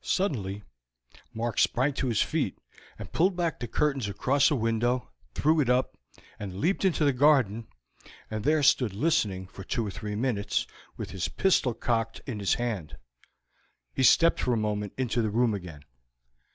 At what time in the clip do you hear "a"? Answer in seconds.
4.50-4.56, 14.54-14.56